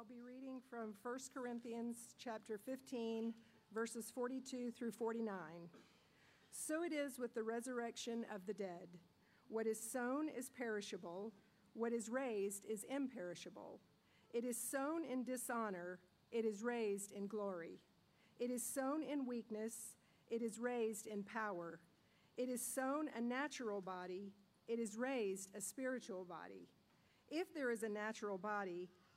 [0.00, 3.34] I'll be reading from 1 Corinthians chapter 15,
[3.74, 5.34] verses 42 through 49.
[6.50, 8.88] So it is with the resurrection of the dead.
[9.48, 11.34] What is sown is perishable,
[11.74, 13.78] what is raised is imperishable.
[14.32, 15.98] It is sown in dishonor,
[16.32, 17.78] it is raised in glory.
[18.38, 19.96] It is sown in weakness,
[20.30, 21.78] it is raised in power.
[22.38, 24.32] It is sown a natural body,
[24.66, 26.68] it is raised a spiritual body.
[27.28, 28.88] If there is a natural body,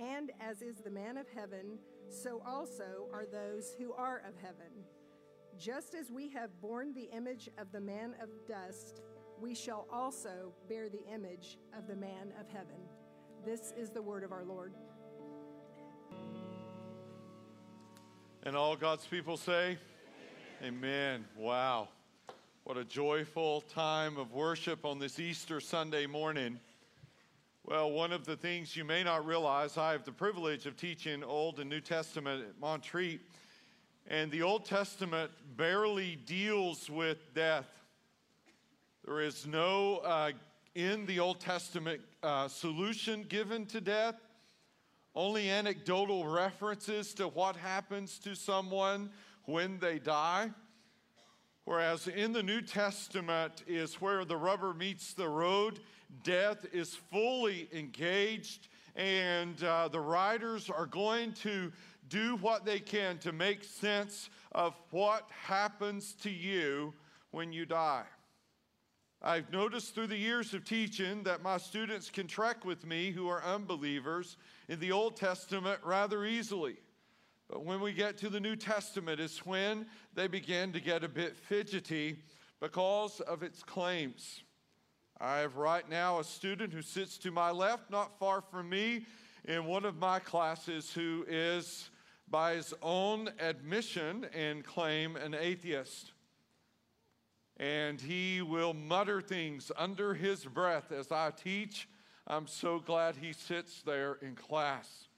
[0.00, 4.72] And as is the man of heaven, so also are those who are of heaven.
[5.58, 9.02] Just as we have borne the image of the man of dust,
[9.38, 12.80] we shall also bear the image of the man of heaven.
[13.44, 14.72] This is the word of our Lord.
[18.42, 19.76] And all God's people say,
[20.62, 20.84] Amen.
[20.84, 21.24] Amen.
[21.36, 21.88] Wow.
[22.64, 26.58] What a joyful time of worship on this Easter Sunday morning.
[27.64, 31.22] Well, one of the things you may not realize, I have the privilege of teaching
[31.22, 33.20] Old and New Testament at Montreat,
[34.08, 37.68] and the Old Testament barely deals with death.
[39.04, 40.32] There is no, uh,
[40.74, 44.16] in the Old Testament, uh, solution given to death,
[45.14, 49.10] only anecdotal references to what happens to someone
[49.44, 50.50] when they die.
[51.64, 55.78] Whereas in the New Testament is where the rubber meets the road
[56.22, 61.72] death is fully engaged, and uh, the writers are going to
[62.08, 66.92] do what they can to make sense of what happens to you
[67.30, 68.04] when you die.
[69.22, 73.28] I've noticed through the years of teaching that my students can trek with me who
[73.28, 74.38] are unbelievers
[74.68, 76.76] in the Old Testament rather easily.
[77.50, 81.08] But when we get to the New Testament, it's when they begin to get a
[81.08, 82.16] bit fidgety
[82.60, 84.42] because of its claims.
[85.20, 89.04] I have right now a student who sits to my left, not far from me,
[89.44, 91.90] in one of my classes, who is,
[92.30, 96.12] by his own admission and claim, an atheist.
[97.58, 101.86] And he will mutter things under his breath as I teach.
[102.26, 105.08] I'm so glad he sits there in class.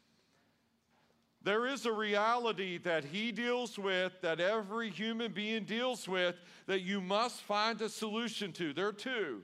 [1.44, 6.34] There is a reality that he deals with, that every human being deals with,
[6.66, 8.72] that you must find a solution to.
[8.72, 9.42] There are two.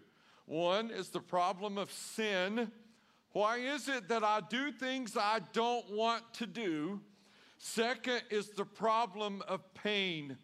[0.49, 2.73] One is the problem of sin.
[3.33, 7.03] Why is it that I do things I don't want to do?
[7.59, 10.39] Second is the problem of pain.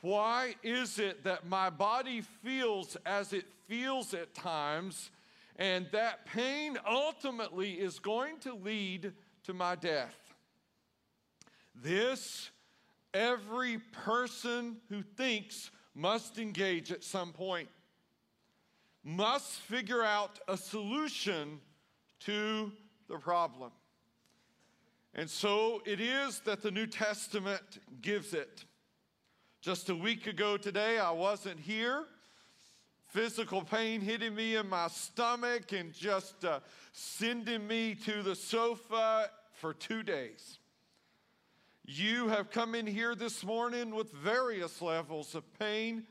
[0.00, 5.12] Why is it that my body feels as it feels at times,
[5.54, 9.12] and that pain ultimately is going to lead
[9.44, 10.34] to my death?
[11.72, 12.50] This,
[13.14, 17.68] every person who thinks must engage at some point
[19.06, 21.60] must figure out a solution
[22.18, 22.72] to
[23.08, 23.70] the problem.
[25.14, 28.64] And so it is that the New Testament gives it.
[29.60, 32.04] Just a week ago today, I wasn't here.
[33.06, 36.58] Physical pain hitting me in my stomach and just uh,
[36.90, 40.58] sending me to the sofa for two days.
[41.84, 46.06] You have come in here this morning with various levels of pain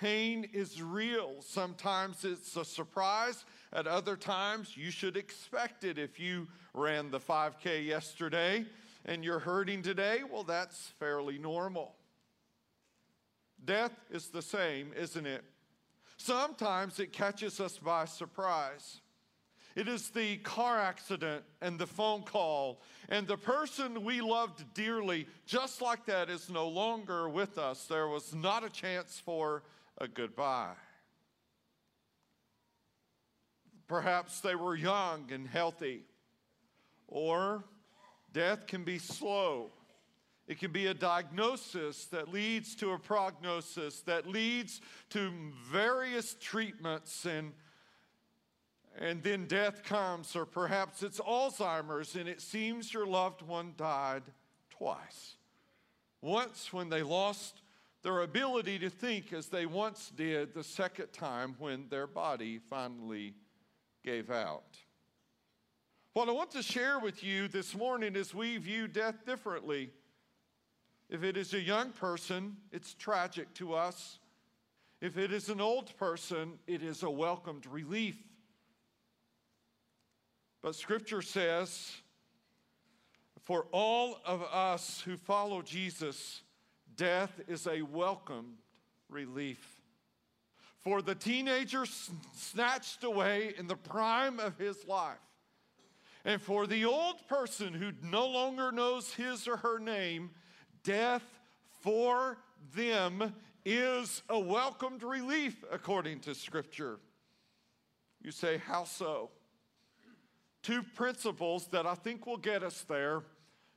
[0.00, 1.36] Pain is real.
[1.40, 3.44] Sometimes it's a surprise.
[3.72, 5.98] At other times, you should expect it.
[5.98, 8.64] If you ran the 5K yesterday
[9.04, 11.94] and you're hurting today, well, that's fairly normal.
[13.64, 15.44] Death is the same, isn't it?
[16.16, 19.00] Sometimes it catches us by surprise.
[19.74, 25.26] It is the car accident and the phone call, and the person we loved dearly,
[25.46, 27.86] just like that, is no longer with us.
[27.86, 29.62] There was not a chance for
[30.02, 30.74] a goodbye.
[33.86, 36.02] Perhaps they were young and healthy,
[37.06, 37.62] or
[38.32, 39.70] death can be slow.
[40.48, 45.30] It can be a diagnosis that leads to a prognosis, that leads to
[45.70, 47.52] various treatments, and,
[48.98, 54.24] and then death comes, or perhaps it's Alzheimer's, and it seems your loved one died
[54.68, 55.36] twice.
[56.20, 57.61] Once when they lost
[58.02, 63.34] their ability to think as they once did the second time when their body finally
[64.04, 64.76] gave out.
[66.12, 69.90] What I want to share with you this morning is we view death differently.
[71.08, 74.18] If it is a young person, it's tragic to us.
[75.00, 78.16] If it is an old person, it is a welcomed relief.
[80.60, 81.92] But Scripture says,
[83.44, 86.42] for all of us who follow Jesus,
[87.02, 88.58] death is a welcomed
[89.08, 89.80] relief.
[90.82, 91.84] For the teenager
[92.32, 95.18] snatched away in the prime of his life,
[96.24, 100.30] and for the old person who no longer knows his or her name,
[100.84, 101.24] death
[101.80, 102.38] for
[102.72, 103.34] them
[103.64, 107.00] is a welcomed relief according to Scripture.
[108.22, 109.30] You say, How so?
[110.62, 113.22] Two principles that I think will get us there.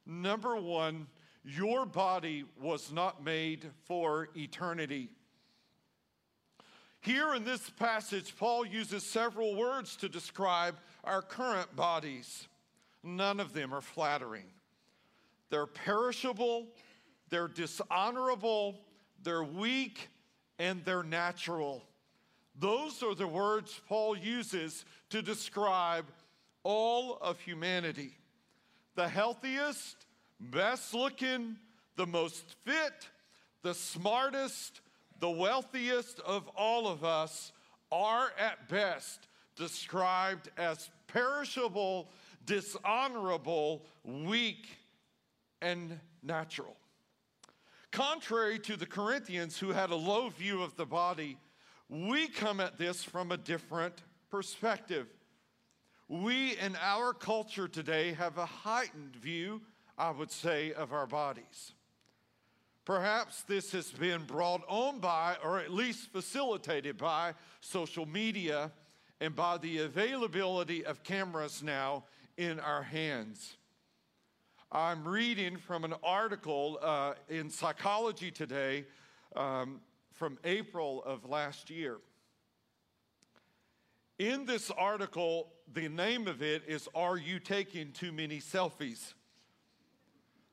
[0.05, 1.07] Number one,
[1.45, 5.09] your body was not made for eternity.
[7.01, 12.47] Here in this passage, Paul uses several words to describe our current bodies.
[13.03, 14.45] None of them are flattering.
[15.51, 16.65] They're perishable,
[17.29, 18.79] they're dishonorable,
[19.21, 20.09] they're weak,
[20.57, 21.83] and they're natural.
[22.57, 26.05] Those are the words Paul uses to describe
[26.63, 28.17] all of humanity.
[28.95, 30.04] The healthiest,
[30.39, 31.57] best looking,
[31.95, 33.09] the most fit,
[33.61, 34.81] the smartest,
[35.19, 37.51] the wealthiest of all of us
[37.91, 42.09] are at best described as perishable,
[42.45, 44.67] dishonorable, weak,
[45.61, 46.75] and natural.
[47.91, 51.37] Contrary to the Corinthians, who had a low view of the body,
[51.87, 55.07] we come at this from a different perspective.
[56.09, 59.61] We in our culture today have a heightened view,
[59.97, 61.71] I would say, of our bodies.
[62.83, 68.71] Perhaps this has been brought on by, or at least facilitated by, social media
[69.19, 72.03] and by the availability of cameras now
[72.37, 73.57] in our hands.
[74.71, 78.85] I'm reading from an article uh, in Psychology Today
[79.35, 79.79] um,
[80.11, 81.97] from April of last year.
[84.19, 89.13] In this article, the name of it is Are You Taking Too Many Selfies?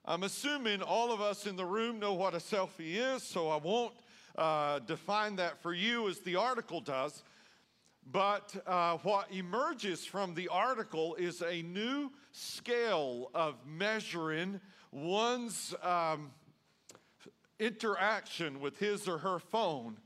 [0.04, 3.56] I'm assuming all of us in the room know what a selfie is, so I
[3.56, 3.94] won't
[4.36, 7.22] uh, define that for you as the article does.
[8.10, 14.60] But uh, what emerges from the article is a new scale of measuring
[14.90, 16.32] one's um,
[17.60, 19.98] interaction with his or her phone.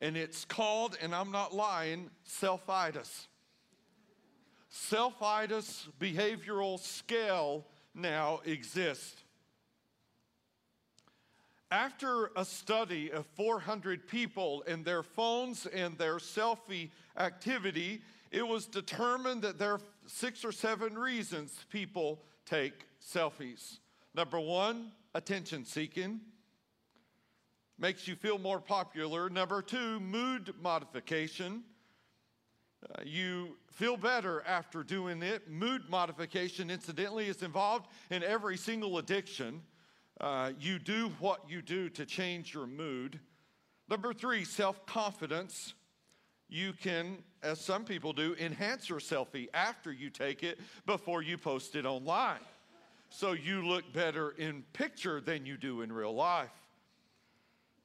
[0.00, 3.26] And it's called, and I'm not lying, selfitis.
[4.72, 9.21] Selfitis behavioral scale now exists.
[11.72, 18.66] After a study of 400 people and their phones and their selfie activity, it was
[18.66, 23.78] determined that there are six or seven reasons people take selfies.
[24.14, 26.20] Number one, attention seeking.
[27.78, 29.30] Makes you feel more popular.
[29.30, 31.62] Number two, mood modification.
[32.86, 35.50] Uh, you feel better after doing it.
[35.50, 39.62] Mood modification, incidentally, is involved in every single addiction.
[40.22, 43.18] Uh, you do what you do to change your mood.
[43.88, 45.74] Number three, self confidence.
[46.48, 51.38] You can, as some people do, enhance your selfie after you take it before you
[51.38, 52.40] post it online.
[53.08, 56.50] So you look better in picture than you do in real life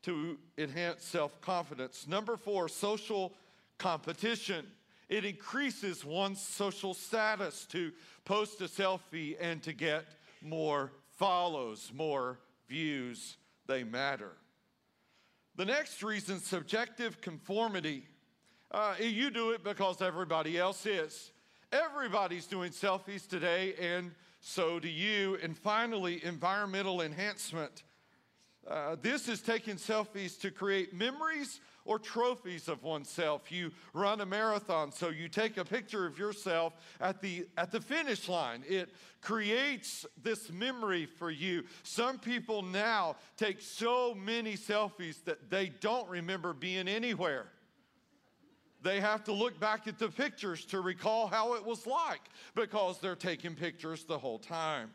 [0.04, 2.08] to enhance self confidence.
[2.08, 3.34] Number four, social
[3.78, 4.66] competition.
[5.10, 7.92] It increases one's social status to
[8.26, 10.06] post a selfie and to get
[10.42, 14.32] more follows, more views, they matter.
[15.56, 18.04] The next reason, subjective conformity.
[18.72, 21.32] Uh, you do it because everybody else is.
[21.72, 25.38] Everybody's doing selfies today, and so do you.
[25.42, 27.84] And finally, environmental enhancement.
[28.68, 33.52] Uh, this is taking selfies to create memories or trophies of oneself.
[33.52, 37.82] You run a marathon, so you take a picture of yourself at the, at the
[37.82, 38.64] finish line.
[38.68, 38.90] It
[39.22, 41.64] creates this memory for you.
[41.84, 47.48] Some people now take so many selfies that they don't remember being anywhere.
[48.84, 52.22] They have to look back at the pictures to recall how it was like
[52.54, 54.92] because they're taking pictures the whole time.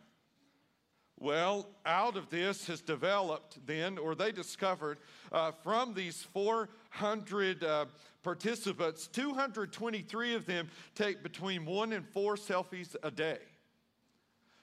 [1.23, 4.99] Well, out of this has developed then, or they discovered
[5.31, 7.85] uh, from these 400 uh,
[8.25, 13.39] participants, 223 of them take between one and four selfies a day.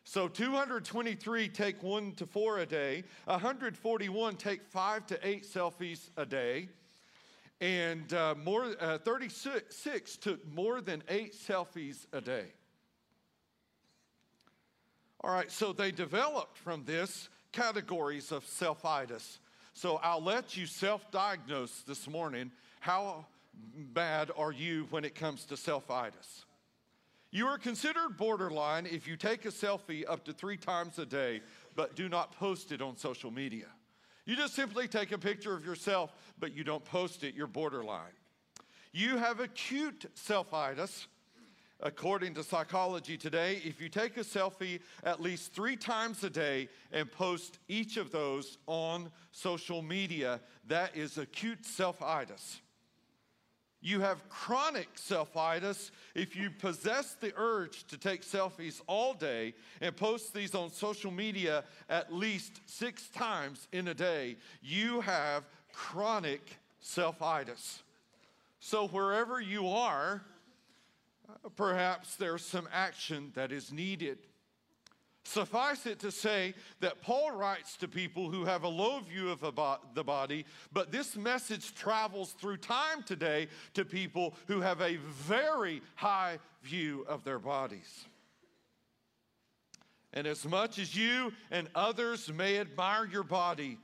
[0.04, 6.26] So 223 take one to four a day, 141 take five to eight selfies a
[6.26, 6.68] day,
[7.62, 12.48] and uh, more, uh, 36 took more than eight selfies a day.
[15.22, 19.40] All right, so they developed from this categories of self-itis.
[19.74, 22.52] So I'll let you self-diagnose this morning.
[22.80, 23.26] How
[23.94, 26.46] bad are you when it comes to self-itis?
[27.32, 31.42] You are considered borderline if you take a selfie up to three times a day,
[31.76, 33.68] but do not post it on social media.
[34.26, 38.14] You just simply take a picture of yourself, but you don't post it, you're borderline.
[38.94, 41.08] You have acute self-itis.
[41.82, 46.68] According to Psychology Today, if you take a selfie at least three times a day
[46.92, 52.60] and post each of those on social media, that is acute self-itis.
[53.82, 59.96] You have chronic self-itis if you possess the urge to take selfies all day and
[59.96, 64.36] post these on social media at least six times in a day.
[64.62, 67.84] You have chronic self-itis.
[68.60, 70.24] So wherever you are,
[71.56, 74.20] perhaps there's some action that is needed.
[75.26, 79.42] Suffice it to say that Paul writes to people who have a low view of
[79.42, 85.82] the body, but this message travels through time today to people who have a very
[85.96, 88.06] high view of their bodies.
[90.14, 93.78] And as much as you and others may admire your body,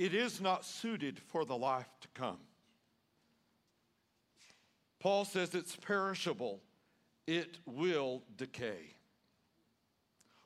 [0.00, 2.38] it is not suited for the life to come.
[4.98, 6.60] Paul says it's perishable,
[7.28, 8.94] it will decay.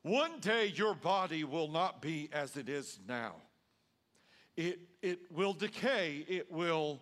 [0.03, 3.35] One day your body will not be as it is now.
[4.57, 7.01] It, it will decay, it will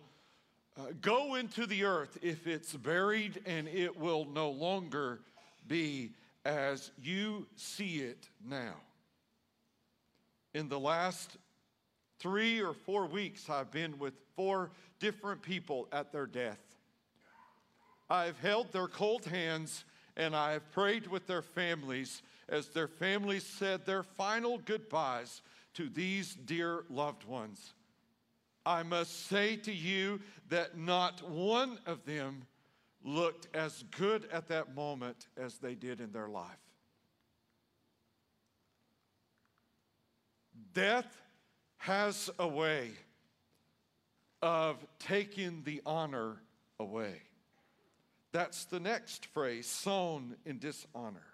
[0.77, 5.21] uh, go into the earth if it's buried, and it will no longer
[5.67, 6.11] be
[6.45, 8.75] as you see it now.
[10.53, 11.37] In the last
[12.19, 14.69] three or four weeks, I've been with four
[14.99, 16.70] different people at their death.
[18.11, 19.85] I've held their cold hands
[20.17, 25.41] and I have prayed with their families as their families said their final goodbyes
[25.75, 27.73] to these dear loved ones.
[28.65, 32.43] I must say to you that not one of them
[33.01, 36.51] looked as good at that moment as they did in their life.
[40.73, 41.21] Death
[41.77, 42.91] has a way
[44.41, 46.41] of taking the honor
[46.77, 47.21] away.
[48.31, 51.25] That's the next phrase sown in dishonor.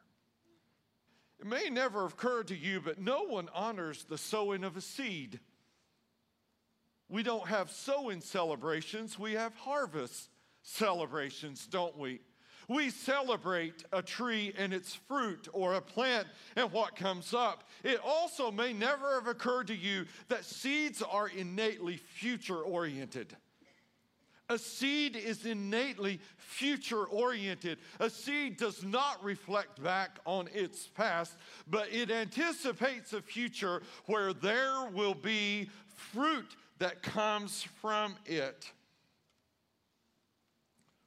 [1.40, 4.82] It may never have occurred to you, but no one honors the sowing of a
[4.82, 5.40] seed.
[7.10, 10.30] We don't have sowing celebrations, we have harvest
[10.64, 12.20] celebrations, don't we?
[12.68, 16.28] We celebrate a tree and its fruit or a plant
[16.58, 17.64] and what comes up.
[17.84, 23.38] It also may never have occurred to you that seeds are innately future oriented.
[24.50, 27.80] A seed is innately future oriented.
[28.00, 31.36] A seed does not reflect back on its past,
[31.70, 38.72] but it anticipates a future where there will be fruit that comes from it.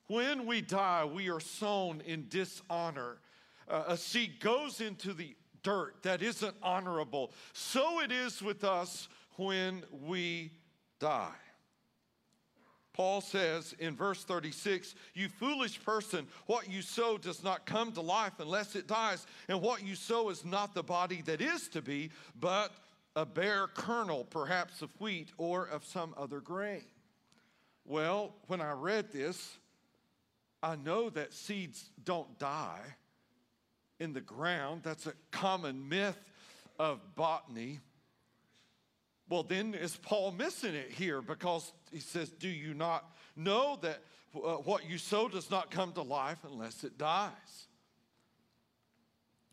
[0.08, 3.18] When we die, we are sown in dishonor.
[3.68, 7.32] Uh, a seed goes into the dirt that isn't honorable.
[7.52, 10.50] So it is with us when we
[10.98, 11.30] die.
[12.92, 18.00] Paul says in verse 36, You foolish person, what you sow does not come to
[18.00, 19.26] life unless it dies.
[19.48, 22.72] And what you sow is not the body that is to be, but
[23.16, 26.82] a bare kernel, perhaps of wheat or of some other grain.
[27.84, 29.58] Well, when I read this,
[30.62, 32.82] I know that seeds don't die
[33.98, 34.82] in the ground.
[34.82, 36.18] That's a common myth
[36.78, 37.80] of botany.
[39.28, 41.22] Well, then is Paul missing it here?
[41.22, 43.04] Because he says, Do you not
[43.36, 44.00] know that
[44.34, 47.66] uh, what you sow does not come to life unless it dies?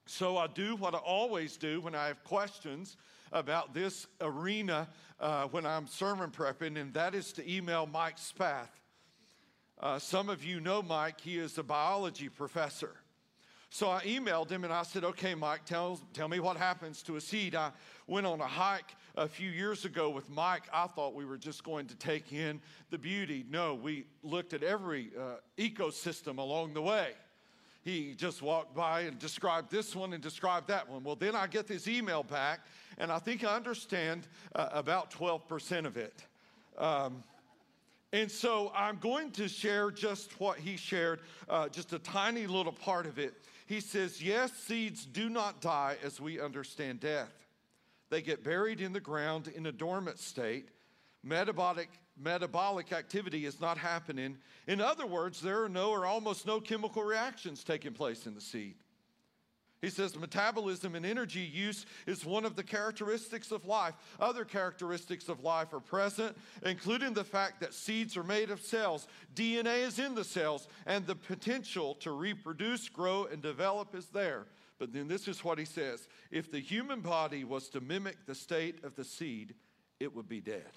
[0.05, 2.95] So I do what I always do when I have questions
[3.33, 4.87] about this arena
[5.19, 8.69] uh, when I'm sermon prepping, and that is to email Mike Spath.
[9.79, 12.95] Uh, some of you know Mike, he is a biology professor.
[13.69, 17.17] So I emailed him and I said, Okay, Mike, tell, tell me what happens to
[17.17, 17.53] a seed.
[17.53, 17.71] I
[18.07, 21.63] went on a hike a few years ago with Mike, I thought we were just
[21.63, 23.43] going to take in the beauty.
[23.49, 27.13] No, we looked at every uh, ecosystem along the way.
[27.83, 31.03] He just walked by and described this one and described that one.
[31.03, 32.59] Well, then I get this email back,
[32.99, 36.23] and I think I understand uh, about 12% of it.
[36.77, 37.23] Um,
[38.13, 42.71] and so I'm going to share just what he shared, uh, just a tiny little
[42.71, 43.33] part of it.
[43.65, 47.46] He says, Yes, seeds do not die as we understand death.
[48.09, 50.69] They get buried in the ground in a dormant state.
[51.23, 54.37] Metabolic, metabolic activity is not happening.
[54.67, 58.41] In other words, there are no or almost no chemical reactions taking place in the
[58.41, 58.75] seed.
[59.81, 63.93] He says metabolism and energy use is one of the characteristics of life.
[64.19, 66.35] Other characteristics of life are present,
[66.65, 71.05] including the fact that seeds are made of cells, DNA is in the cells, and
[71.05, 74.47] the potential to reproduce, grow, and develop is there.
[74.79, 78.35] But then this is what he says if the human body was to mimic the
[78.35, 79.55] state of the seed,
[79.99, 80.71] it would be dead.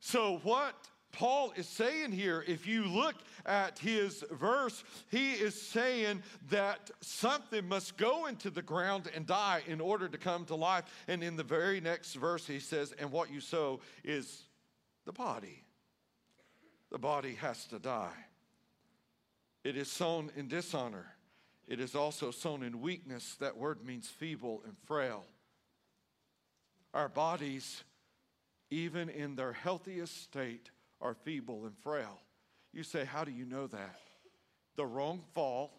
[0.00, 3.14] So, what Paul is saying here, if you look
[3.46, 9.62] at his verse, he is saying that something must go into the ground and die
[9.66, 10.84] in order to come to life.
[11.08, 14.42] And in the very next verse, he says, And what you sow is
[15.06, 15.64] the body.
[16.90, 18.26] The body has to die.
[19.64, 21.15] It is sown in dishonor.
[21.66, 23.36] It is also sown in weakness.
[23.40, 25.24] That word means feeble and frail.
[26.94, 27.82] Our bodies,
[28.70, 30.70] even in their healthiest state,
[31.00, 32.20] are feeble and frail.
[32.72, 33.98] You say, How do you know that?
[34.76, 35.72] The wrong fall,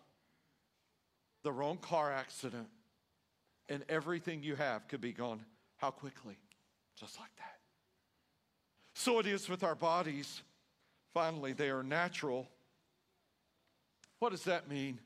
[1.44, 2.67] the wrong car accident,
[3.70, 5.46] and everything you have could be gone.
[5.77, 6.38] How quickly?
[7.00, 7.58] Just like that.
[8.96, 10.41] So it is with our bodies.
[11.13, 12.48] Finally, they are natural.
[14.20, 15.00] What does that mean?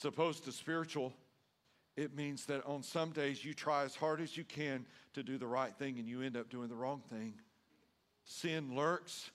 [0.00, 1.12] As opposed to spiritual,
[1.94, 5.36] it means that on some days you try as hard as you can to do
[5.36, 7.34] the right thing and you end up doing the wrong thing.
[8.24, 9.30] Sin lurks,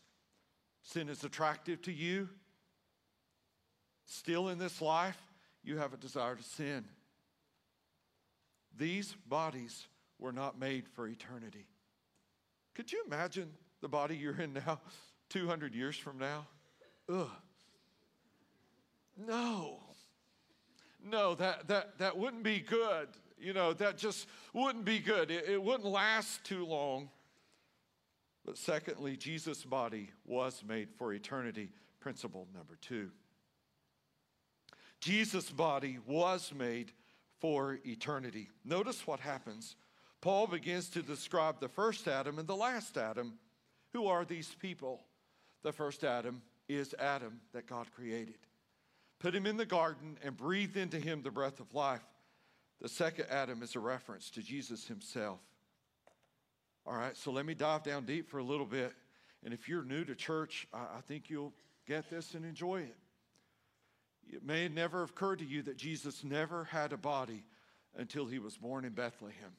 [0.81, 2.29] sin is attractive to you.
[4.05, 5.19] Still in this life,
[5.63, 6.85] you have a desire to sin.
[8.75, 9.85] These bodies
[10.17, 11.67] were not made for eternity.
[12.73, 14.79] Could you imagine the body you're in now,
[15.29, 16.47] 200 years from now?
[17.07, 17.29] Ugh.
[19.15, 19.84] No.
[21.05, 23.09] No, that, that, that wouldn't be good.
[23.37, 25.29] You know, that just wouldn't be good.
[25.29, 27.09] It, it wouldn't last too long.
[28.43, 31.69] But secondly, Jesus' body was made for eternity.
[31.99, 33.11] Principle number two.
[34.99, 36.91] Jesus' body was made
[37.39, 38.49] for eternity.
[38.63, 39.75] Notice what happens.
[40.21, 43.37] Paul begins to describe the first Adam and the last Adam.
[43.93, 45.03] Who are these people?
[45.61, 48.37] The first Adam is Adam that God created
[49.25, 52.05] put him in the garden, and breathed into him the breath of life.
[52.79, 55.39] The second Adam is a reference to Jesus himself.
[56.85, 58.93] All right, so let me dive down deep for a little bit.
[59.43, 61.55] And if you're new to church, I, I think you'll
[61.87, 62.97] get this and enjoy it.
[64.27, 67.45] It may never have occurred to you that Jesus never had a body
[67.97, 69.53] until he was born in Bethlehem.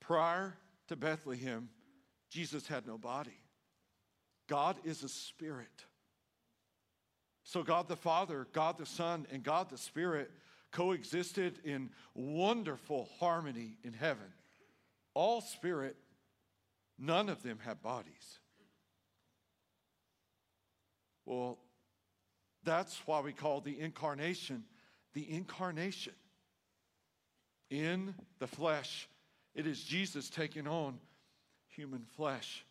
[0.00, 1.70] Prior to Bethlehem,
[2.28, 3.40] Jesus had no body.
[4.48, 5.86] God is a spirit.
[7.44, 10.30] So, God the Father, God the Son, and God the Spirit
[10.70, 14.32] coexisted in wonderful harmony in heaven.
[15.14, 15.96] All spirit,
[16.98, 18.38] none of them have bodies.
[21.26, 21.58] Well,
[22.64, 24.64] that's why we call the incarnation
[25.14, 26.14] the incarnation.
[27.70, 29.08] In the flesh,
[29.54, 30.98] it is Jesus taking on
[31.68, 32.64] human flesh.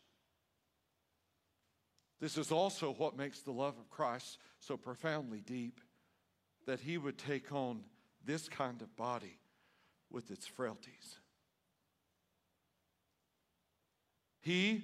[2.22, 5.82] This is also what makes the love of Christ so profoundly deep
[6.68, 7.82] that he would take on
[8.24, 9.40] this kind of body
[10.12, 11.18] with its frailties.
[14.42, 14.84] He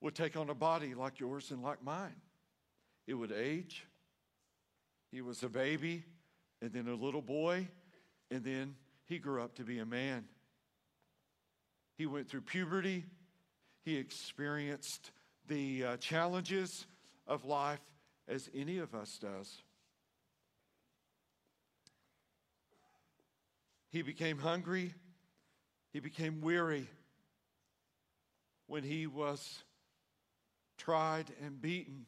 [0.00, 2.16] would take on a body like yours and like mine.
[3.06, 3.84] It would age.
[5.12, 6.04] He was a baby,
[6.62, 7.68] and then a little boy,
[8.30, 10.24] and then he grew up to be a man.
[11.98, 13.04] He went through puberty.
[13.84, 15.10] He experienced
[15.50, 16.86] the uh, challenges
[17.26, 17.80] of life
[18.28, 19.62] as any of us does.
[23.90, 24.94] He became hungry,
[25.92, 26.88] he became weary
[28.68, 29.64] when he was
[30.78, 32.06] tried and beaten,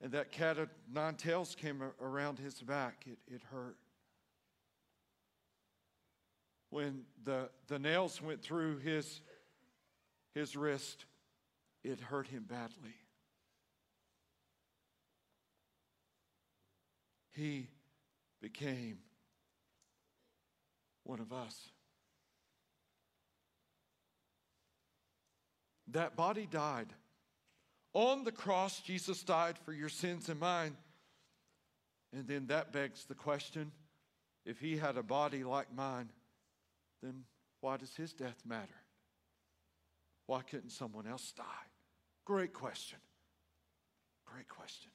[0.00, 3.04] and that cat of nine tails came around his back.
[3.04, 3.76] It, it hurt.
[6.70, 9.22] When the, the nails went through his,
[10.34, 11.04] his wrist,
[11.84, 12.94] it hurt him badly.
[17.34, 17.68] He
[18.40, 18.98] became
[21.04, 21.56] one of us.
[25.92, 26.88] That body died.
[27.94, 30.76] On the cross, Jesus died for your sins and mine.
[32.12, 33.72] And then that begs the question
[34.44, 36.10] if he had a body like mine,
[37.02, 37.24] then
[37.60, 38.68] why does his death matter?
[40.28, 41.42] Why couldn't someone else die?
[42.26, 42.98] Great question.
[44.26, 44.90] Great question.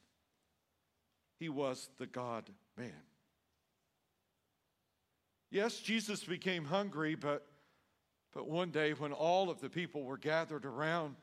[1.39, 2.91] He was the God man.
[5.50, 7.48] Yes, Jesus became hungry, but,
[8.32, 11.15] but one day when all of the people were gathered around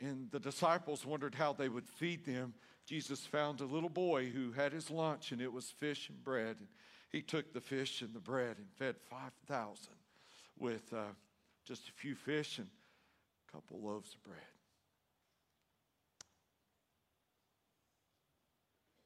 [0.00, 2.54] and the disciples wondered how they would feed them,
[2.86, 6.56] Jesus found a little boy who had his lunch, and it was fish and bread.
[6.58, 6.68] And
[7.12, 9.76] he took the fish and the bread and fed 5,000
[10.58, 11.04] with uh,
[11.64, 12.66] just a few fish and
[13.54, 14.40] couple loaves of bread.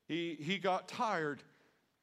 [0.08, 1.42] He, he got tired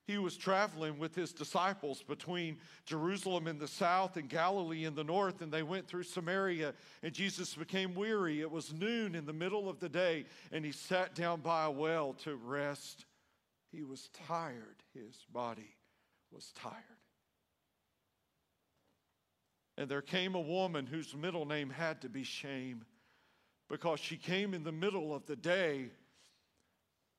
[0.08, 5.04] he was traveling with his disciples between Jerusalem in the south and Galilee in the
[5.04, 8.42] north, and they went through Samaria, and Jesus became weary.
[8.42, 11.72] It was noon in the middle of the day, and he sat down by a
[11.72, 13.06] well to rest.
[13.72, 15.76] He was tired, his body
[16.32, 16.76] was tired.
[19.78, 22.86] And there came a woman whose middle name had to be Shame
[23.70, 25.90] because she came in the middle of the day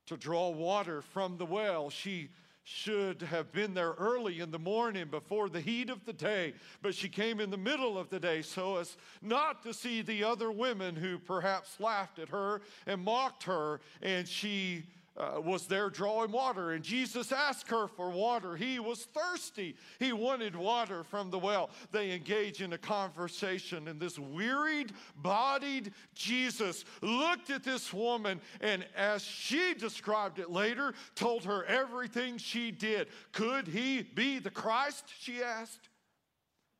[0.07, 1.89] to draw water from the well.
[1.89, 2.29] She
[2.63, 6.93] should have been there early in the morning before the heat of the day, but
[6.93, 10.51] she came in the middle of the day so as not to see the other
[10.51, 14.83] women who perhaps laughed at her and mocked her, and she
[15.17, 18.55] uh, was there drawing water, and Jesus asked her for water.
[18.55, 19.75] He was thirsty.
[19.99, 21.71] He wanted water from the well.
[21.91, 28.85] They engage in a conversation, and this wearied, bodied Jesus looked at this woman, and
[28.95, 33.07] as she described it later, told her everything she did.
[33.31, 35.05] Could he be the Christ?
[35.19, 35.89] She asked.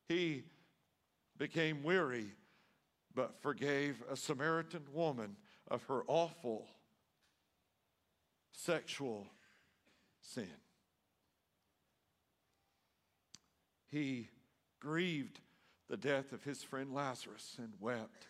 [0.10, 0.44] He
[1.38, 2.32] became weary,
[3.16, 5.36] but forgave a Samaritan woman
[5.70, 6.68] of her awful
[8.58, 9.28] sexual
[10.22, 10.50] sin.
[13.90, 14.30] He
[14.80, 15.40] grieved
[15.90, 18.28] the death of his friend Lazarus and wept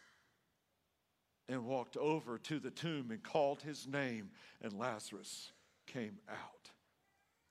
[1.50, 4.30] and walked over to the tomb and called his name,
[4.62, 5.52] and Lazarus
[5.88, 6.72] came out.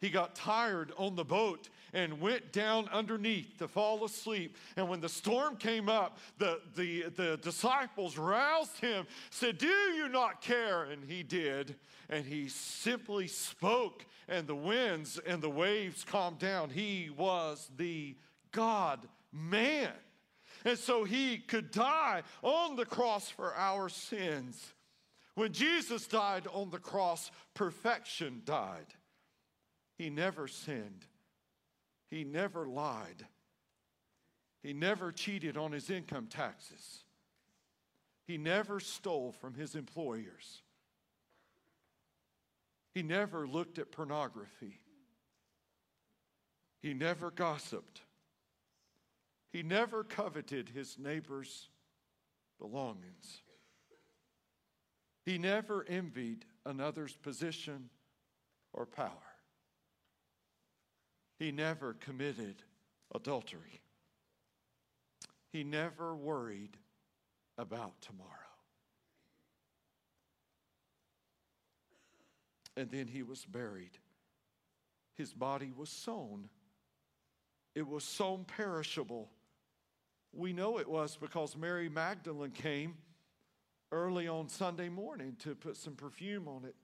[0.06, 4.56] He got tired on the boat and went down underneath to fall asleep.
[4.76, 10.08] And when the storm came up, the, the, the disciples roused him, said, Do you
[10.08, 10.84] not care?
[10.84, 11.74] And he did.
[12.08, 16.70] And he simply spoke, and the winds and the waves calmed down.
[16.70, 18.16] He was the
[18.52, 19.90] God man.
[20.64, 24.72] And so he could die on the cross for our sins.
[25.34, 28.94] When Jesus died on the cross, perfection died.
[29.96, 31.06] He never sinned.
[32.08, 33.26] He never lied.
[34.62, 37.04] He never cheated on his income taxes.
[38.26, 40.62] He never stole from his employers.
[42.94, 44.80] He never looked at pornography.
[46.80, 48.02] He never gossiped.
[49.52, 51.68] He never coveted his neighbor's
[52.58, 53.42] belongings.
[55.24, 57.90] He never envied another's position
[58.72, 59.25] or power.
[61.38, 62.62] He never committed
[63.14, 63.80] adultery.
[65.52, 66.76] He never worried
[67.58, 68.30] about tomorrow.
[72.76, 73.98] And then he was buried.
[75.14, 76.48] His body was sown.
[77.74, 79.30] It was sown perishable.
[80.32, 82.96] We know it was because Mary Magdalene came
[83.92, 86.74] early on Sunday morning to put some perfume on it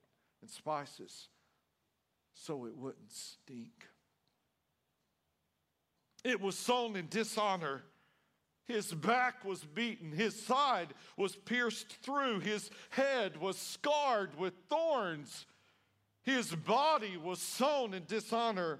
[0.41, 1.27] and spices
[2.33, 3.87] so it wouldn't stink.
[6.23, 7.83] It was sown in dishonor.
[8.65, 15.45] His back was beaten, his side was pierced through, his head was scarred with thorns.
[16.23, 18.79] His body was sown in dishonor.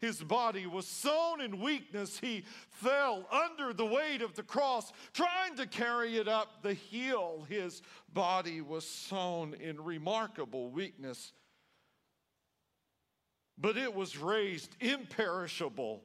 [0.00, 2.18] His body was sown in weakness.
[2.18, 7.46] He fell under the weight of the cross, trying to carry it up the hill.
[7.48, 7.80] His
[8.12, 11.32] body was sown in remarkable weakness,
[13.56, 16.02] but it was raised imperishable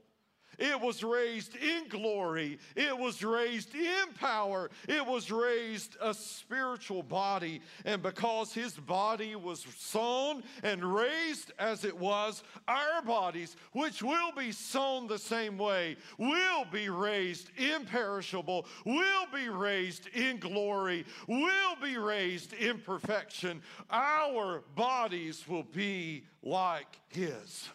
[0.60, 2.60] it was raised in glory.
[2.76, 4.70] It was raised in power.
[4.88, 7.62] It was raised a spiritual body.
[7.86, 14.32] And because his body was sown and raised as it was, our bodies, which will
[14.38, 21.76] be sown the same way, will be raised imperishable, will be raised in glory, will
[21.82, 23.62] be raised in perfection.
[23.90, 27.70] Our bodies will be like his.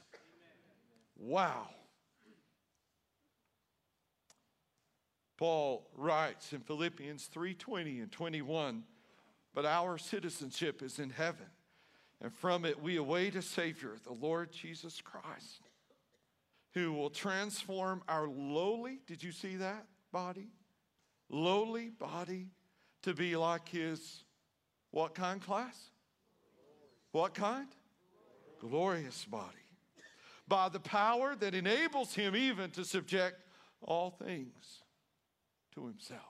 [1.18, 1.68] Wow.
[5.37, 8.85] Paul writes in Philippians 3:20 and 21,
[9.53, 11.51] but our citizenship is in heaven,
[12.20, 15.68] and from it we await a savior, the Lord Jesus Christ,
[16.73, 20.51] who will transform our lowly, did you see that body?
[21.29, 22.51] Lowly body
[23.03, 24.25] to be like his
[24.90, 25.90] what kind class?
[27.11, 27.68] What kind?
[28.61, 29.57] Glorious body.
[30.47, 33.40] By the power that enables him even to subject
[33.83, 34.84] all things
[35.74, 36.20] to himself.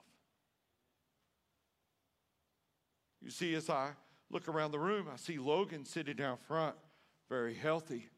[3.22, 3.90] You see, as I
[4.30, 6.76] look around the room, I see Logan sitting down front,
[7.28, 8.08] very healthy.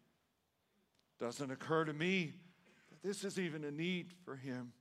[1.21, 2.33] Doesn't occur to me
[2.91, 4.73] that this is even a need for him.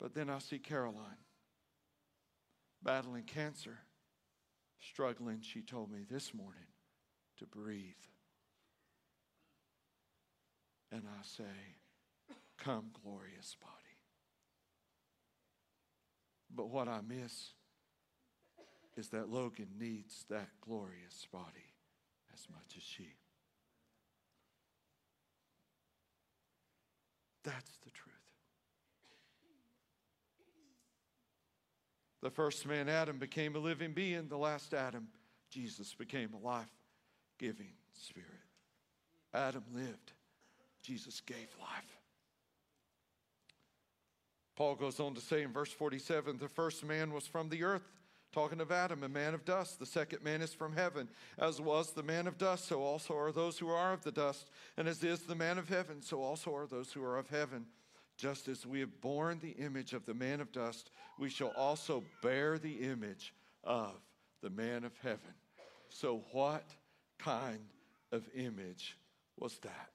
[0.00, 1.18] But then I see Caroline
[2.82, 3.78] battling cancer,
[4.80, 6.68] struggling, she told me this morning,
[7.38, 7.94] to breathe.
[10.92, 11.44] And I say,
[12.58, 13.75] Come, glorious body.
[16.56, 17.50] But what I miss
[18.96, 21.74] is that Logan needs that glorious body
[22.32, 23.08] as much as she.
[27.44, 28.14] That's the truth.
[32.22, 34.28] The first man, Adam, became a living being.
[34.28, 35.08] The last Adam,
[35.50, 36.66] Jesus, became a life
[37.38, 38.30] giving spirit.
[39.32, 40.12] Adam lived,
[40.82, 41.95] Jesus gave life.
[44.56, 47.92] Paul goes on to say in verse 47 the first man was from the earth,
[48.32, 49.78] talking of Adam, a man of dust.
[49.78, 51.08] The second man is from heaven.
[51.38, 54.50] As was the man of dust, so also are those who are of the dust.
[54.78, 57.66] And as is the man of heaven, so also are those who are of heaven.
[58.16, 62.02] Just as we have borne the image of the man of dust, we shall also
[62.22, 63.92] bear the image of
[64.42, 65.34] the man of heaven.
[65.90, 66.64] So, what
[67.18, 67.60] kind
[68.10, 68.96] of image
[69.36, 69.90] was that?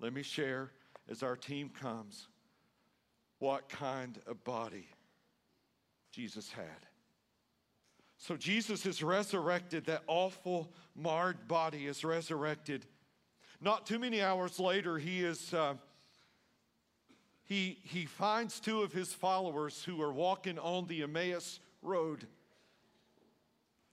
[0.00, 0.70] Let me share
[1.10, 2.28] as our team comes
[3.38, 4.88] what kind of body
[6.12, 6.86] Jesus had.
[8.16, 9.86] So Jesus is resurrected.
[9.86, 12.86] That awful, marred body is resurrected.
[13.60, 15.52] Not too many hours later, he is.
[15.52, 15.74] Uh,
[17.46, 22.26] he, he finds two of his followers who are walking on the Emmaus road.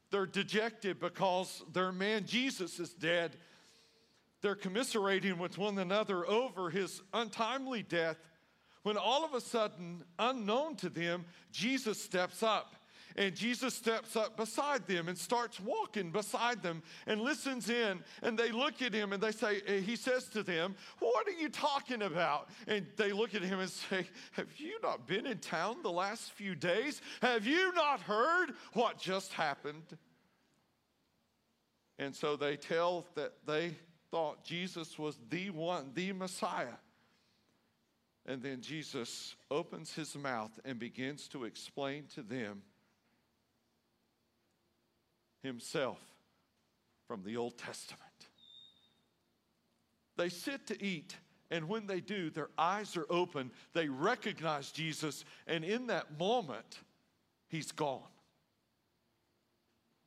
[0.09, 3.35] They're dejected because their man Jesus is dead.
[4.41, 8.17] They're commiserating with one another over his untimely death
[8.83, 12.75] when all of a sudden, unknown to them, Jesus steps up.
[13.17, 17.99] And Jesus steps up beside them and starts walking beside them and listens in.
[18.21, 21.31] And they look at him and they say, eh, He says to them, What are
[21.31, 22.49] you talking about?
[22.67, 26.31] And they look at him and say, Have you not been in town the last
[26.31, 27.01] few days?
[27.21, 29.97] Have you not heard what just happened?
[31.99, 33.75] And so they tell that they
[34.09, 36.77] thought Jesus was the one, the Messiah.
[38.25, 42.61] And then Jesus opens his mouth and begins to explain to them
[45.41, 45.99] himself
[47.07, 48.01] from the Old Testament.
[50.17, 51.15] They sit to eat,
[51.49, 53.49] and when they do, their eyes are open.
[53.73, 56.79] They recognize Jesus, and in that moment,
[57.47, 58.01] he's gone.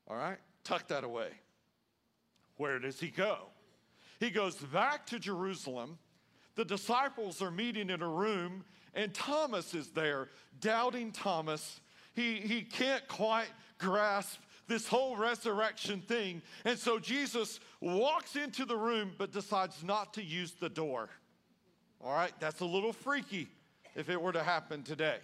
[0.06, 0.38] All right?
[0.62, 1.30] Tuck that away.
[2.56, 3.38] Where does he go?
[4.20, 5.98] He goes back to Jerusalem
[6.56, 8.64] the disciples are meeting in a room,
[8.94, 10.28] and Thomas is there,
[10.60, 11.80] doubting Thomas.
[12.14, 16.42] He, he can't quite grasp this whole resurrection thing.
[16.64, 21.08] And so Jesus walks into the room, but decides not to use the door.
[22.02, 23.48] All right, that's a little freaky
[23.94, 25.18] if it were to happen today.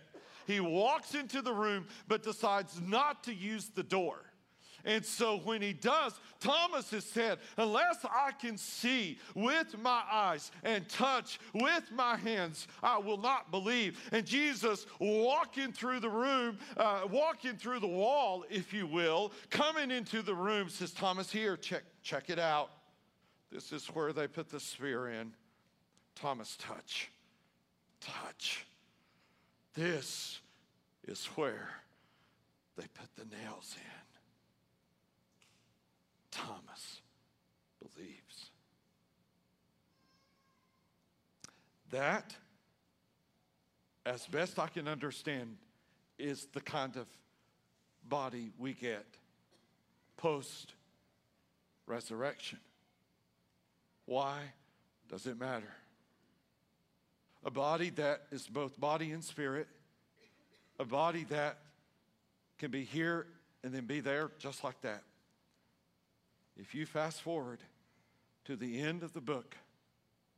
[0.46, 4.16] He walks into the room, but decides not to use the door.
[4.84, 10.50] And so when he does, Thomas has said, Unless I can see with my eyes
[10.62, 13.98] and touch with my hands, I will not believe.
[14.12, 19.90] And Jesus, walking through the room, uh, walking through the wall, if you will, coming
[19.90, 22.70] into the room, says, Thomas, here, check, check it out.
[23.52, 25.32] This is where they put the spear in.
[26.14, 27.10] Thomas, touch,
[28.00, 28.66] touch.
[29.74, 30.40] This
[31.06, 31.68] is where
[32.76, 33.99] they put the nails in.
[36.30, 37.00] Thomas
[37.80, 38.50] believes.
[41.90, 42.34] That,
[44.06, 45.56] as best I can understand,
[46.18, 47.06] is the kind of
[48.08, 49.06] body we get
[50.16, 50.74] post
[51.86, 52.58] resurrection.
[54.06, 54.38] Why
[55.08, 55.72] does it matter?
[57.44, 59.66] A body that is both body and spirit,
[60.78, 61.58] a body that
[62.58, 63.26] can be here
[63.64, 65.02] and then be there just like that.
[66.60, 67.60] If you fast forward
[68.44, 69.56] to the end of the book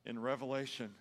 [0.07, 0.95] in Revelation,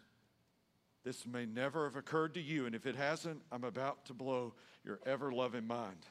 [1.04, 2.66] this may never have occurred to you.
[2.66, 6.08] And if it hasn't, I'm about to blow your ever loving mind.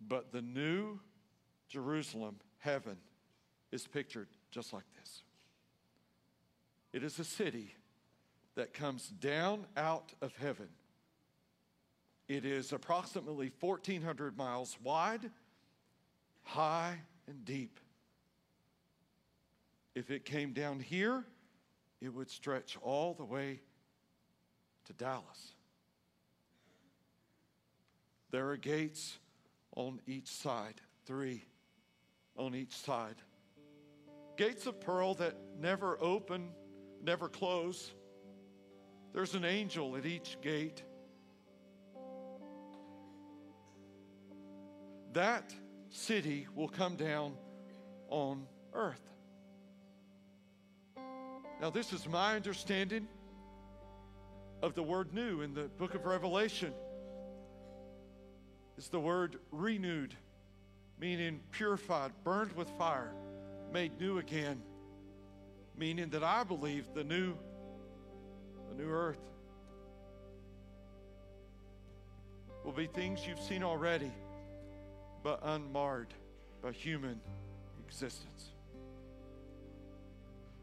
[0.00, 0.98] But the new
[1.68, 2.96] Jerusalem, heaven,
[3.70, 5.22] is pictured just like this
[6.92, 7.74] it is a city
[8.56, 10.68] that comes down out of heaven.
[12.28, 15.30] It is approximately 1,400 miles wide
[16.44, 17.80] high and deep.
[19.94, 21.24] If it came down here,
[22.00, 23.60] it would stretch all the way
[24.86, 25.54] to Dallas.
[28.30, 29.18] There are gates
[29.76, 30.80] on each side.
[31.06, 31.44] Three
[32.36, 33.16] on each side.
[34.36, 36.50] Gates of pearl that never open,
[37.02, 37.92] never close.
[39.12, 40.82] There's an angel at each gate.
[45.12, 45.54] That
[45.94, 47.34] city will come down
[48.08, 49.00] on earth.
[51.60, 53.06] Now, this is my understanding
[54.60, 56.72] of the word new in the book of Revelation.
[58.76, 60.14] It's the word renewed,
[60.98, 63.12] meaning purified, burned with fire,
[63.72, 64.60] made new again,
[65.78, 67.34] meaning that I believe the new,
[68.68, 69.20] the new earth
[72.64, 74.10] will be things you've seen already,
[75.24, 76.14] but unmarred
[76.62, 77.18] by human
[77.88, 78.50] existence.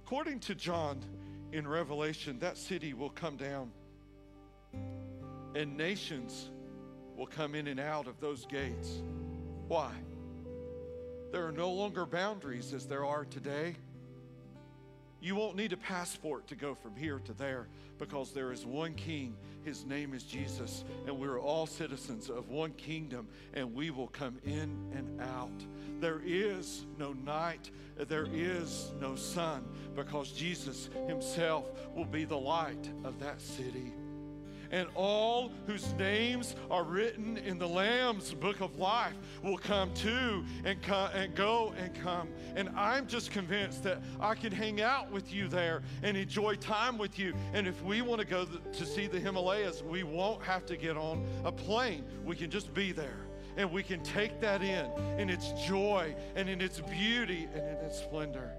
[0.06, 1.04] According to John
[1.52, 3.72] in Revelation, that city will come down,
[5.56, 6.50] and nations
[7.18, 9.02] will come in and out of those gates.
[9.68, 9.92] Why?
[11.32, 13.76] There are no longer boundaries as there are today.
[15.22, 17.68] You won't need a passport to go from here to there
[18.00, 19.36] because there is one king.
[19.64, 24.40] His name is Jesus, and we're all citizens of one kingdom, and we will come
[24.44, 25.52] in and out.
[26.00, 27.70] There is no night,
[28.08, 29.64] there is no sun
[29.96, 33.94] because Jesus Himself will be the light of that city
[34.72, 40.44] and all whose names are written in the Lamb's book of life will come to
[40.66, 40.80] and
[41.14, 42.30] and go and come.
[42.56, 46.98] And I'm just convinced that I can hang out with you there and enjoy time
[46.98, 47.34] with you.
[47.54, 50.98] And if we want to go to see the Himalayas, we won't have to get
[50.98, 52.06] on a plane.
[52.26, 53.28] We can just be there.
[53.58, 57.86] And we can take that in in its joy and in its beauty and in
[57.86, 58.54] its splendor.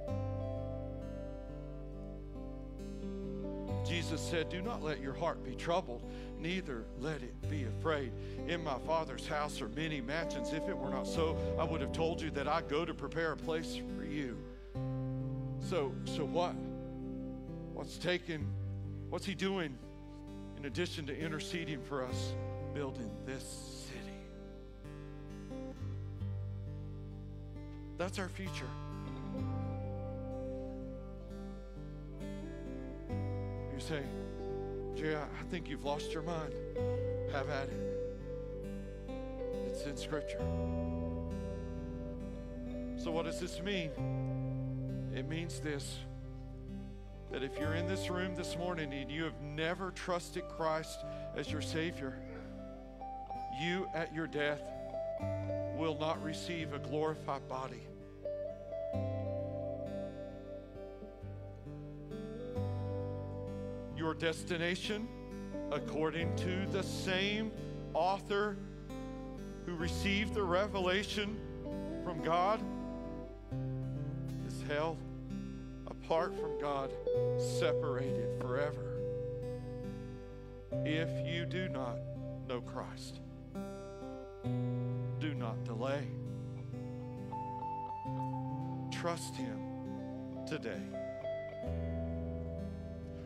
[3.84, 6.02] Jesus said, Do not let your heart be troubled,
[6.38, 8.12] neither let it be afraid.
[8.46, 10.52] In my Father's house are many mansions.
[10.52, 13.32] If it were not so, I would have told you that I go to prepare
[13.32, 14.38] a place for you.
[15.68, 16.54] So, so what?
[17.74, 18.46] What's taken?
[19.10, 19.76] What's he doing
[20.56, 22.34] in addition to interceding for us,
[22.74, 23.98] building this city?
[27.98, 28.68] That's our future.
[33.82, 34.02] Say,
[34.94, 36.54] Jerry, I think you've lost your mind.
[37.32, 39.10] Have at it.
[39.66, 40.40] It's in Scripture.
[42.96, 43.90] So, what does this mean?
[45.14, 45.98] It means this
[47.32, 50.98] that if you're in this room this morning and you have never trusted Christ
[51.34, 52.20] as your Savior,
[53.58, 54.60] you at your death
[55.78, 57.86] will not receive a glorified body.
[64.22, 65.08] Destination
[65.72, 67.50] according to the same
[67.92, 68.56] author
[69.66, 71.36] who received the revelation
[72.04, 72.62] from God
[74.46, 74.96] is hell
[75.88, 76.92] apart from God,
[77.58, 79.00] separated forever.
[80.84, 81.98] If you do not
[82.46, 83.18] know Christ,
[85.18, 86.06] do not delay.
[88.92, 89.58] Trust Him
[90.46, 91.01] today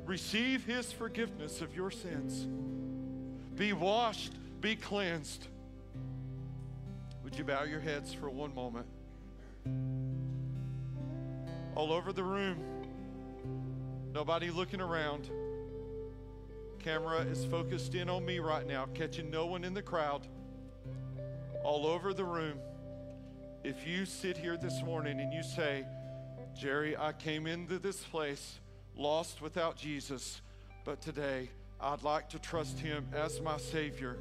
[0.06, 2.46] receive his forgiveness of your sins.
[3.56, 5.48] Be washed, be cleansed.
[7.24, 8.86] Would you bow your heads for one moment?
[11.74, 12.62] All over the room,
[14.14, 15.28] nobody looking around.
[16.78, 20.26] Camera is focused in on me right now, catching no one in the crowd.
[21.64, 22.58] All over the room.
[23.64, 25.84] If you sit here this morning and you say,
[26.56, 28.60] Jerry, I came into this place
[28.96, 30.40] lost without Jesus,
[30.84, 34.16] but today I'd like to trust Him as my Savior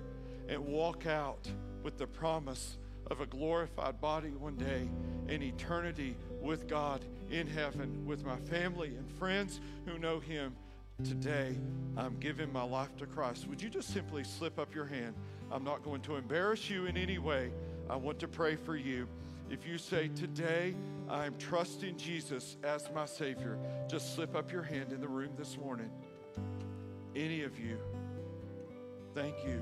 [0.50, 1.48] and walk out
[1.84, 2.78] with the promise
[3.10, 4.90] of a glorified body one day
[5.28, 10.56] in eternity with God in heaven with my family and friends who know Him.
[11.04, 11.56] Today,
[11.98, 13.48] I'm giving my life to Christ.
[13.48, 15.14] Would you just simply slip up your hand?
[15.52, 17.52] I'm not going to embarrass you in any way.
[17.90, 19.08] I want to pray for you.
[19.50, 20.76] If you say, Today
[21.10, 25.58] I'm trusting Jesus as my Savior, just slip up your hand in the room this
[25.58, 25.90] morning.
[27.16, 27.78] Any of you,
[29.14, 29.62] thank you.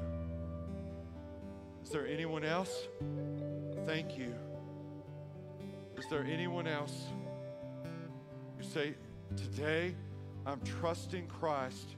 [1.84, 2.88] Is there anyone else?
[3.86, 4.34] Thank you.
[5.98, 7.08] Is there anyone else?
[8.58, 8.96] You say,
[9.36, 9.96] Today
[10.46, 11.96] I'm trusting Christ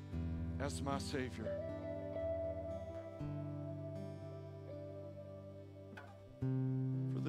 [0.59, 1.51] as my Savior.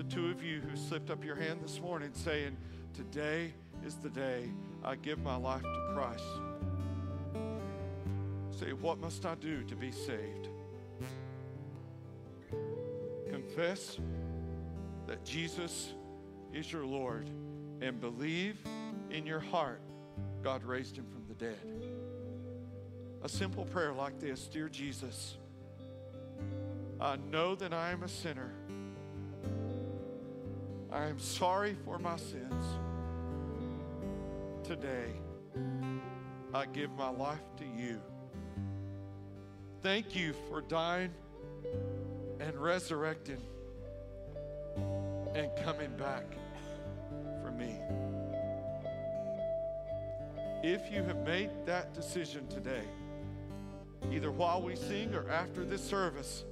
[0.03, 2.57] Two of you who slipped up your hand this morning saying,
[2.95, 3.53] Today
[3.85, 4.51] is the day
[4.85, 6.25] I give my life to Christ.
[8.51, 10.49] Say, What must I do to be saved?
[13.57, 13.99] confess
[15.07, 15.95] that Jesus
[16.53, 17.29] is your Lord
[17.81, 18.57] and believe
[19.11, 19.81] in your heart
[20.43, 21.89] God raised him from the dead.
[23.23, 25.37] A simple prayer like this Dear Jesus,
[27.01, 28.53] I know that I am a sinner.
[30.97, 32.65] I am sorry for my sins.
[34.65, 35.13] Today,
[36.55, 38.01] I give my life to you.
[39.83, 41.11] Thank you for dying
[42.41, 43.43] and resurrecting
[45.35, 46.25] and coming back
[47.43, 47.77] for me.
[50.63, 52.85] If you have made that decision today,
[54.11, 56.45] either while we sing or after this service,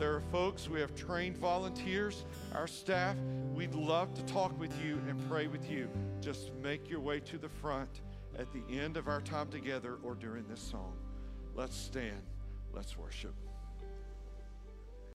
[0.00, 2.24] there are folks, we have trained volunteers,
[2.54, 3.16] our staff.
[3.58, 5.90] We'd love to talk with you and pray with you.
[6.20, 8.02] Just make your way to the front
[8.38, 10.96] at the end of our time together or during this song.
[11.56, 12.22] Let's stand.
[12.72, 13.34] Let's worship.